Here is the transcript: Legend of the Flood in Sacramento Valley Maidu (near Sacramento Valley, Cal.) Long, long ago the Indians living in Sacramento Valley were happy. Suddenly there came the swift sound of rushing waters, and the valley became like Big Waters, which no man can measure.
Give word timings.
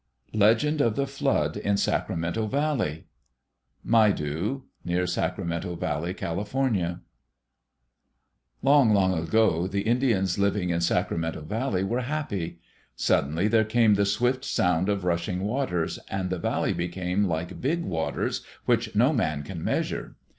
Legend 0.33 0.81
of 0.81 0.95
the 0.95 1.05
Flood 1.05 1.55
in 1.57 1.77
Sacramento 1.77 2.47
Valley 2.47 3.05
Maidu 3.85 4.63
(near 4.83 5.05
Sacramento 5.05 5.75
Valley, 5.75 6.15
Cal.) 6.15 6.37
Long, 8.63 8.93
long 8.95 9.13
ago 9.15 9.67
the 9.67 9.81
Indians 9.81 10.39
living 10.39 10.71
in 10.71 10.81
Sacramento 10.81 11.41
Valley 11.41 11.83
were 11.83 12.01
happy. 12.01 12.57
Suddenly 12.95 13.47
there 13.47 13.63
came 13.63 13.93
the 13.93 14.07
swift 14.07 14.43
sound 14.43 14.89
of 14.89 15.03
rushing 15.05 15.41
waters, 15.41 15.99
and 16.09 16.31
the 16.31 16.39
valley 16.39 16.73
became 16.73 17.25
like 17.25 17.61
Big 17.61 17.83
Waters, 17.85 18.43
which 18.65 18.95
no 18.95 19.13
man 19.13 19.43
can 19.43 19.63
measure. 19.63 20.15